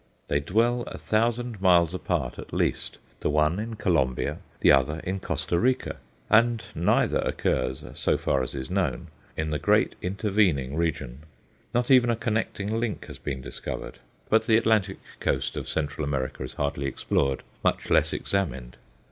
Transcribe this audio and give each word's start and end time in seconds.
They 0.29 0.39
dwell 0.39 0.81
a 0.87 0.97
thousand 0.97 1.61
miles 1.61 1.93
apart 1.93 2.39
at 2.39 2.51
least, 2.51 2.97
the 3.19 3.29
one 3.29 3.59
in 3.59 3.75
Colombia, 3.75 4.39
the 4.61 4.71
other 4.71 4.99
in 5.03 5.19
Costa 5.19 5.59
Rica; 5.59 5.97
and 6.27 6.63
neither 6.73 7.19
occurs, 7.19 7.83
so 7.93 8.17
far 8.17 8.41
as 8.41 8.55
is 8.55 8.71
known, 8.71 9.09
in 9.37 9.51
the 9.51 9.59
great 9.59 9.93
intervening 10.01 10.75
region. 10.75 11.19
Not 11.71 11.91
even 11.91 12.09
a 12.09 12.15
connecting 12.15 12.79
link 12.79 13.05
has 13.05 13.19
been 13.19 13.41
discovered; 13.41 13.99
but 14.27 14.47
the 14.47 14.57
Atlantic 14.57 14.97
coast 15.19 15.55
of 15.55 15.69
Central 15.69 16.03
America 16.03 16.41
is 16.41 16.53
hardly 16.55 16.87
explored, 16.87 17.43
much 17.63 17.91
less 17.91 18.11
examined. 18.11 18.77